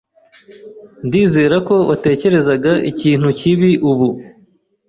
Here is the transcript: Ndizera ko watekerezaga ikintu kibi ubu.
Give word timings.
Ndizera 1.05 1.55
ko 1.67 1.75
watekerezaga 1.89 2.71
ikintu 2.91 3.27
kibi 3.39 3.71
ubu. 3.89 4.09